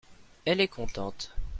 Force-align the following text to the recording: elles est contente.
elles 0.45 0.61
est 0.61 0.67
contente. 0.67 1.31